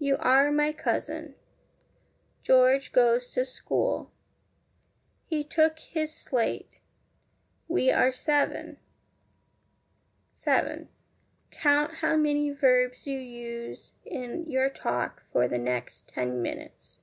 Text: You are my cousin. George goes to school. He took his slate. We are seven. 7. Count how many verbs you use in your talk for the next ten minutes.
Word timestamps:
You 0.00 0.16
are 0.16 0.50
my 0.50 0.72
cousin. 0.72 1.36
George 2.42 2.90
goes 2.90 3.30
to 3.34 3.44
school. 3.44 4.10
He 5.26 5.44
took 5.44 5.78
his 5.78 6.12
slate. 6.12 6.80
We 7.68 7.92
are 7.92 8.10
seven. 8.10 8.78
7. 10.34 10.88
Count 11.52 11.94
how 11.98 12.16
many 12.16 12.50
verbs 12.50 13.06
you 13.06 13.20
use 13.20 13.92
in 14.04 14.50
your 14.50 14.70
talk 14.70 15.22
for 15.30 15.46
the 15.46 15.58
next 15.58 16.08
ten 16.08 16.42
minutes. 16.42 16.98